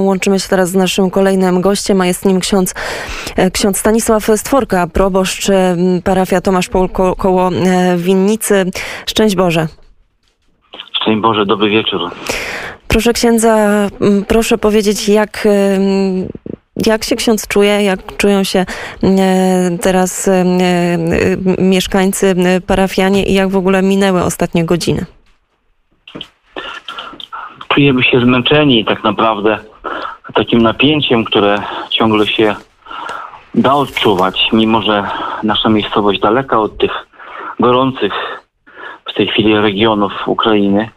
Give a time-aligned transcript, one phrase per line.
[0.00, 2.74] Łączymy się teraz z naszym kolejnym gościem, a jest nim ksiądz,
[3.36, 8.70] e, ksiądz Stanisław Stworka, proboszcz e, parafia Tomasz Paul ko, koło e, Winnicy.
[9.06, 9.66] Szczęść Boże.
[10.92, 12.00] Szczęść Boże, dobry wieczór.
[12.88, 13.86] Proszę księdza,
[14.28, 15.48] proszę powiedzieć, jak,
[16.86, 18.66] jak się ksiądz czuje, jak czują się
[19.80, 20.30] teraz
[21.58, 22.34] mieszkańcy,
[22.66, 25.06] parafianie i jak w ogóle minęły ostatnie godziny?
[27.68, 29.58] Czujemy się zmęczeni tak naprawdę
[30.34, 32.54] takim napięciem, które ciągle się
[33.54, 35.04] da odczuwać, mimo że
[35.42, 37.06] nasza miejscowość daleka od tych
[37.60, 38.12] gorących
[39.10, 40.90] w tej chwili regionów Ukrainy,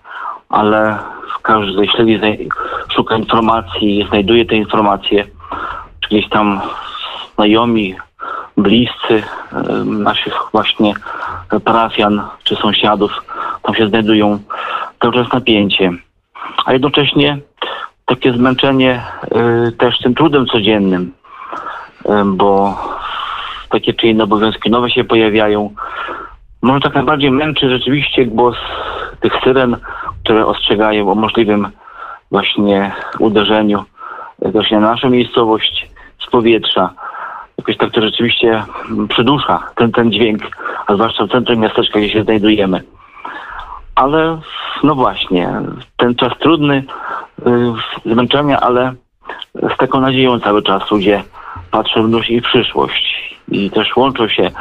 [0.49, 0.97] ale
[1.41, 2.19] każdy śledzi,
[2.95, 5.25] szuka informacji, znajduje te informacje,
[5.99, 6.61] czy gdzieś tam
[7.35, 7.95] znajomi,
[8.57, 9.23] bliscy
[9.85, 10.93] naszych właśnie
[11.65, 13.11] parafian czy sąsiadów,
[13.61, 14.39] tam się znajdują
[15.01, 15.91] cały czas napięcie.
[16.65, 17.37] A jednocześnie
[18.05, 19.01] takie zmęczenie
[19.67, 21.13] y, też tym trudem codziennym,
[22.05, 22.77] y, bo
[23.69, 25.69] takie czy inne obowiązki nowe się pojawiają.
[26.61, 28.55] Może tak najbardziej męczy rzeczywiście głos
[29.19, 29.77] tych syren,
[30.23, 31.67] które ostrzegają o możliwym
[32.31, 33.85] właśnie uderzeniu
[34.51, 35.89] właśnie na naszą miejscowość
[36.27, 36.89] z powietrza.
[37.57, 40.41] Jakoś tak to rzeczywiście mm, przydusza ten, ten dźwięk,
[40.87, 42.83] a zwłaszcza w centrum miasteczka, gdzie się znajdujemy.
[43.95, 44.39] Ale
[44.83, 45.49] no właśnie,
[45.97, 46.83] ten czas trudny,
[48.05, 48.93] zmęczenia, ale
[49.55, 51.23] z taką nadzieją cały czas ludzie
[51.71, 53.37] patrzą w i w przyszłość.
[53.51, 54.51] I też łączą się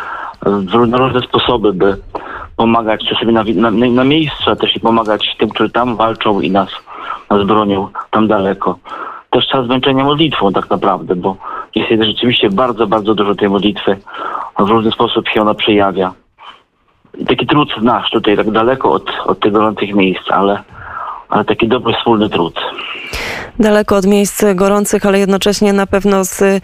[0.46, 1.96] w różnorodne sposoby, by
[2.56, 6.40] pomagać czy sobie na, na, na miejscu, a też i pomagać tym, którzy tam walczą
[6.40, 6.68] i nas,
[7.30, 8.78] nas bronią tam daleko.
[9.30, 11.36] Też czas zmęczenia modlitwą tak naprawdę, bo
[11.74, 13.96] jest rzeczywiście bardzo, bardzo dużo tej modlitwy.
[14.58, 16.12] W różny sposób się ona przejawia
[17.18, 20.62] i taki trud nasz tutaj, tak daleko od, od tych gorących miejsc, ale,
[21.28, 22.60] ale taki dobry wspólny trud.
[23.58, 26.60] Daleko od miejsc gorących, ale jednocześnie na pewno z e,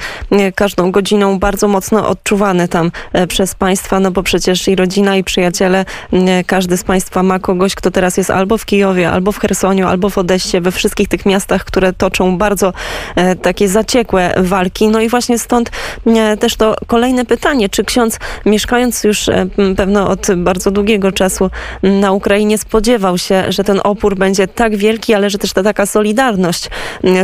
[0.53, 5.25] każdą godziną bardzo mocno odczuwany tam e, przez Państwa, no bo przecież i rodzina, i
[5.25, 9.39] przyjaciele, m, każdy z Państwa ma kogoś, kto teraz jest albo w Kijowie, albo w
[9.39, 12.73] Chersoniu, albo w Odeście, we wszystkich tych miastach, które toczą bardzo
[13.17, 14.89] e, takie zaciekłe walki.
[14.89, 15.71] No i właśnie stąd
[16.07, 19.47] e, też to kolejne pytanie, czy ksiądz mieszkając już e,
[19.77, 21.51] pewno od bardzo długiego czasu
[21.83, 25.87] na Ukrainie spodziewał się, że ten opór będzie tak wielki, ale że też ta taka
[25.87, 26.71] solidarność,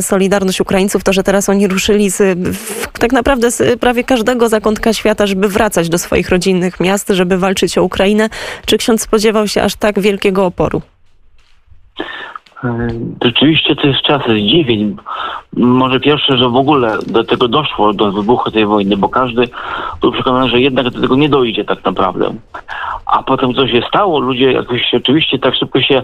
[0.00, 2.38] solidarność Ukraińców, to, że teraz oni ruszyli z,
[2.98, 7.78] tak naprawdę z prawie każdego zakątka świata, żeby wracać do swoich rodzinnych miast, żeby walczyć
[7.78, 8.28] o Ukrainę.
[8.66, 10.82] Czy ksiądz spodziewał się aż tak wielkiego oporu?
[13.25, 14.97] Rzeczywiście to jest czas zdziwień.
[15.56, 19.48] Może pierwsze, że w ogóle do tego doszło, do wybuchu tej wojny, bo każdy
[20.00, 22.34] był przekonany, że jednak do tego nie dojdzie tak naprawdę.
[23.06, 26.03] A potem co się stało, ludzie jakoś oczywiście tak szybko się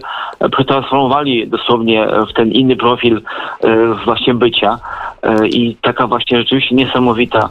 [0.53, 3.23] przetransformowali dosłownie w ten inny profil
[3.61, 4.79] e, właśnie bycia
[5.23, 7.49] E, i taka właśnie rzeczywiście niesamowita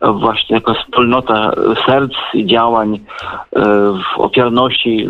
[0.00, 1.52] e, właśnie taka wspólnota
[1.86, 3.00] serc i działań
[4.14, 5.08] w ofiarności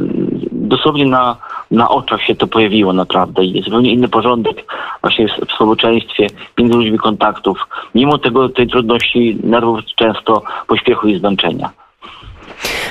[0.53, 1.37] dosłownie na,
[1.71, 4.65] na oczach się to pojawiło naprawdę i zupełnie inny porządek
[5.01, 6.27] właśnie w społeczeństwie,
[6.59, 7.59] między ludźmi kontaktów,
[7.95, 11.71] mimo tego tej trudności, nerwów często, pośpiechu i zmęczenia.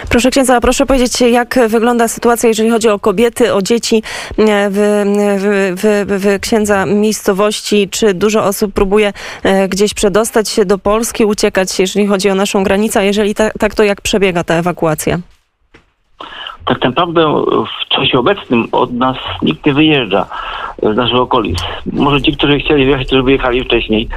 [0.09, 4.03] Proszę księdza, proszę powiedzieć, jak wygląda sytuacja, jeżeli chodzi o kobiety, o dzieci
[4.37, 5.03] e, w,
[5.37, 7.89] w, w, w księdza miejscowości?
[7.91, 9.13] Czy dużo osób próbuje
[9.43, 13.05] e, gdzieś przedostać się do Polski, uciekać, jeżeli chodzi o naszą granicę?
[13.05, 15.19] Jeżeli ta, tak, to jak przebiega ta ewakuacja?
[16.65, 20.25] Tak naprawdę w czasie obecnym od nas nikt nie wyjeżdża
[20.83, 21.59] z naszych okolic.
[21.93, 24.09] Może ci, którzy chcieli wyjechać, którzy wyjechali wcześniej,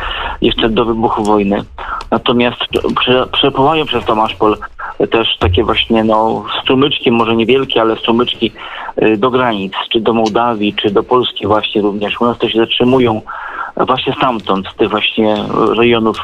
[0.43, 1.65] jeszcze do wybuchu wojny.
[2.11, 2.61] Natomiast
[3.01, 4.57] prze, przepływają przez Tomaszpol
[5.11, 8.53] też takie właśnie no, strumyczki, może niewielkie, ale strumyczki
[9.03, 12.21] y, do granic, czy do Mołdawii, czy do Polski właśnie również.
[12.21, 13.21] U nas to się zatrzymują
[13.77, 15.37] właśnie stamtąd, z tych właśnie
[15.77, 16.17] rejonów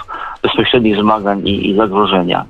[0.42, 2.44] bezpośrednich zmagań i, i zagrożenia.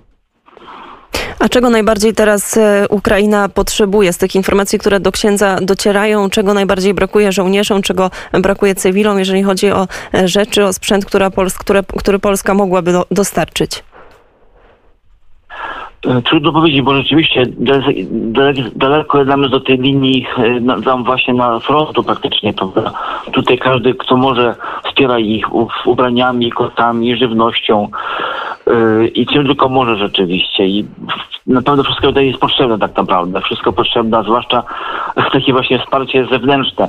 [1.40, 6.30] A czego najbardziej teraz e, Ukraina potrzebuje z tych informacji, które do księdza docierają?
[6.30, 11.30] Czego najbardziej brakuje żołnierzom, czego brakuje cywilom, jeżeli chodzi o e, rzeczy, o sprzęt, która
[11.58, 13.84] które, który Polska mogłaby do, dostarczyć?
[16.06, 20.26] E, Trudno powiedzieć, bo rzeczywiście dale- dale- daleko jest do tej linii,
[20.84, 22.92] tam właśnie na frontu praktycznie, prawda?
[23.32, 24.54] Tutaj każdy, kto może,
[24.98, 25.46] wspiera ich
[25.86, 27.88] ubraniami, kotami, żywnością
[28.66, 30.66] yy, i czym tylko może rzeczywiście.
[30.66, 30.84] I
[31.46, 33.40] naprawdę wszystko tutaj jest potrzebne tak naprawdę.
[33.40, 34.62] Wszystko potrzebne, zwłaszcza
[35.32, 36.88] takie właśnie wsparcie zewnętrzne,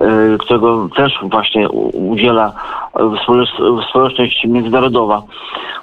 [0.00, 2.52] yy, którego też właśnie udziela
[2.94, 5.22] społecz- społeczność międzynarodowa.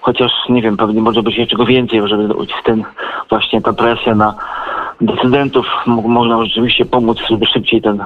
[0.01, 2.83] Chociaż nie wiem, pewnie może być jeszcze więcej, żeby w ten
[3.29, 4.35] właśnie ta presja na
[5.01, 8.03] decydentów mo- można rzeczywiście pomóc, żeby szybciej ten,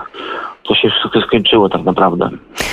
[0.67, 2.29] to się wszystko skończyło tak naprawdę.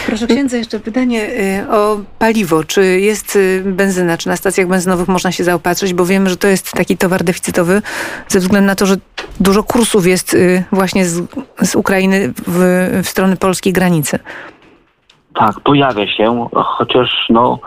[0.07, 1.23] Proszę księdza, jeszcze pytanie
[1.63, 2.65] y, o paliwo.
[2.65, 5.95] Czy jest y, benzyna, czy na stacjach benzynowych można się zaopatrzyć?
[5.95, 7.83] Bo wiemy, że to jest taki towar deficytowy
[8.29, 8.97] ze względu na to, że
[9.41, 11.27] dużo kursów jest y, właśnie z,
[11.63, 14.19] z Ukrainy w, w stronę polskiej granicy.
[15.35, 17.59] Tak, pojawia się, chociaż no,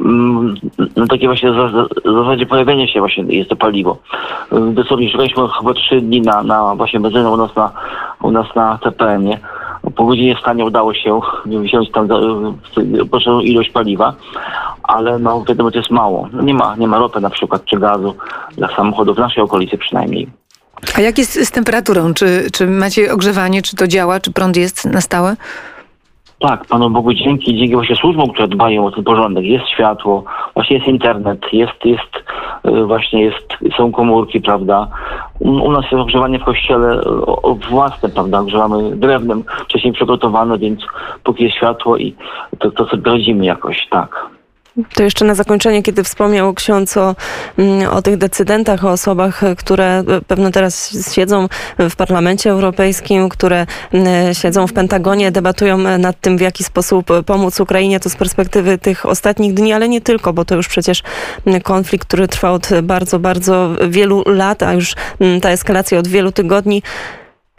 [0.00, 0.54] mm,
[0.96, 3.96] no takie właśnie w zasadzie pojawienie się właśnie jest to paliwo.
[4.72, 7.72] Dosłownie szukaliśmy chyba trzy dni na, na właśnie benzynę u nas na,
[8.22, 9.38] u nas na TPN-ie.
[9.96, 12.08] Po godzinie w stanie udało się wziąć tam
[13.10, 14.14] potrzebną ilość paliwa,
[14.82, 16.28] ale no wiadomo, to jest mało.
[16.32, 18.14] No, nie ma, nie ma ropy na przykład, czy gazu
[18.56, 20.28] dla samochodów, w naszej okolicy przynajmniej.
[20.96, 22.14] A jak jest z temperaturą?
[22.14, 23.62] Czy, czy macie ogrzewanie?
[23.62, 24.20] Czy to działa?
[24.20, 25.36] Czy prąd jest na stałe?
[26.42, 29.44] Tak, Panu Bogu dzięki, dzięki właśnie służbom, które dbają o ten porządek.
[29.44, 30.24] Jest światło,
[30.54, 32.24] właśnie jest internet, jest, jest
[32.66, 34.88] y, właśnie jest, są komórki, prawda.
[35.38, 37.00] U, nas jest ogrzewanie w kościele
[37.70, 40.80] własne, prawda, ogrzewamy drewnem, wcześniej przygotowane, więc
[41.24, 42.14] póki jest światło i
[42.58, 44.31] to, to sobie radzimy jakoś, tak.
[44.94, 47.16] To jeszcze na zakończenie, kiedy wspomniał ksiądz o,
[47.58, 51.48] mm, o tych decydentach, o osobach, e, które e, pewno teraz siedzą
[51.78, 57.10] w Parlamencie Europejskim, które mm, siedzą w Pentagonie, debatują e, nad tym, w jaki sposób
[57.10, 60.68] e, pomóc Ukrainie, to z perspektywy tych ostatnich dni, ale nie tylko, bo to już
[60.68, 61.02] przecież
[61.46, 64.94] mm, konflikt, który trwa od bardzo, bardzo wielu lat, a już
[65.42, 66.82] ta eskalacja od wielu tygodni.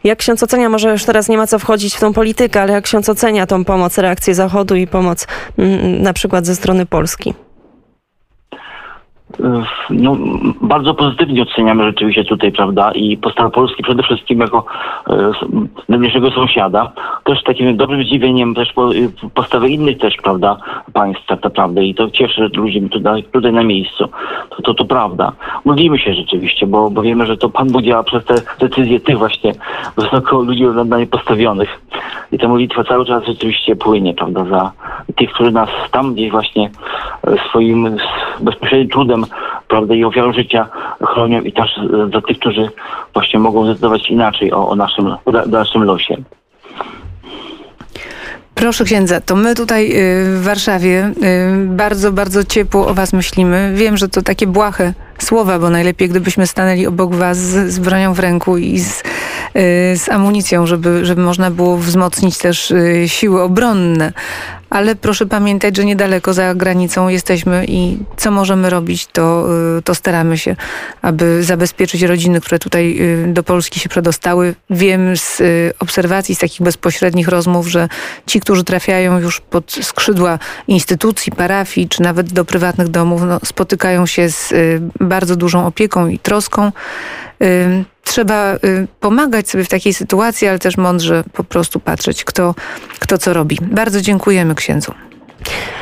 [0.04, 2.84] Jak ksiądz ocenia, może już teraz nie ma co wchodzić w tą politykę, ale jak
[2.84, 5.28] ksiądz ocenia tą pomoc, reakcję Zachodu i pomoc
[5.58, 7.34] mm, na przykład ze strony Polski?
[9.90, 10.18] No,
[10.62, 14.66] bardzo pozytywnie oceniamy rzeczywiście tutaj, prawda, i postawę Polski przede wszystkim jako
[15.10, 15.32] e,
[15.90, 16.92] najmniejszego sąsiada.
[17.24, 20.58] Też takim dobrym zdziwieniem też y, postawy innych też, prawda,
[20.94, 24.10] państw tak naprawdę i to cieszy ludzi tutaj, tutaj na miejscu.
[24.50, 25.32] To, to, to prawda.
[25.66, 29.18] Modlimy się rzeczywiście, bo, bo wiemy, że to Pan Bóg działa przez te decyzje tych
[29.18, 29.52] właśnie
[29.98, 31.82] wysoko ludzi nad nami postawionych.
[32.32, 34.72] I ta modlitwa cały czas rzeczywiście płynie, prawda, za
[35.16, 36.70] tych, którzy nas tam gdzieś właśnie
[37.50, 37.98] swoim
[38.40, 39.26] bezpośrednim trudem,
[39.68, 40.68] prawda, i ofiarą życia
[41.02, 42.70] chronią i też e, za tych, którzy
[43.14, 46.18] właśnie mogą zdecydować inaczej o, o naszym, o losie.
[48.56, 53.72] Proszę księdza, to my tutaj y, w Warszawie y, bardzo, bardzo ciepło o was myślimy.
[53.76, 58.14] Wiem, że to takie błahe słowa, bo najlepiej gdybyśmy stanęli obok was z, z bronią
[58.14, 59.04] w ręku i z,
[59.96, 64.14] z amunicją, żeby, żeby można było wzmocnić też y, siły obronne.
[64.70, 69.48] Ale proszę pamiętać, że niedaleko za granicą jesteśmy i co możemy robić, to,
[69.78, 70.56] y, to staramy się,
[71.02, 74.56] aby zabezpieczyć rodziny, które tutaj y, do Polski się przedostały.
[74.70, 77.90] Wiem z y, obserwacji, z takich bezpośrednich rozmów, że
[78.28, 84.06] ci, którzy trafiają już pod skrzydła instytucji, parafii, czy nawet do prywatnych domów, no, spotykają
[84.06, 86.72] się z y, bardzo dużą opieką i troską.
[88.04, 92.56] Y, Trzeba y, pomagać sobie w takiej sytuacji, ale też mądrze po prostu patrzeć, kto,
[93.00, 93.58] kto co robi.
[93.62, 94.94] Bardzo dziękujemy księdzu.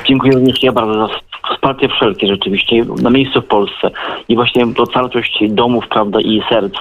[0.06, 1.14] Dziękuję również ja bardzo za
[1.54, 3.92] wsparcie wszelkie rzeczywiście na miejscu w Polsce
[4.30, 6.74] i właśnie otwartość domów, prawda, i serc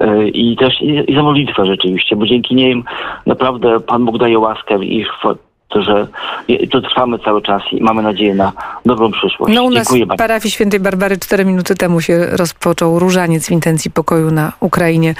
[0.00, 2.82] yy, i też i, za modlitwę rzeczywiście, bo dzięki niej
[3.26, 5.06] naprawdę Pan Bóg daje łaskę i
[5.68, 6.06] to, że
[6.70, 8.52] to trwamy cały czas i mamy nadzieję na
[8.86, 9.54] dobrą przyszłość.
[9.54, 10.24] No u nas Dziękuję w bardzo.
[10.24, 15.14] parafii świętej Barbary cztery minuty temu się rozpoczął różaniec w intencji pokoju na Ukrainie,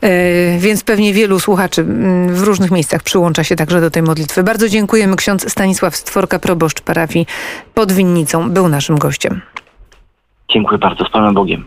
[0.00, 4.42] e, więc pewnie wielu słuchaczy mm, w różnych miejscach przyłącza się także do tej modlitwy.
[4.42, 5.16] Bardzo dziękujemy.
[5.16, 7.26] Ksiądz Stanisław Stworka, proboszcz parafii
[7.74, 9.40] pod Winnicą, był naszym gościem.
[10.48, 11.64] Dziękuję bardzo, z Panem Bogiem.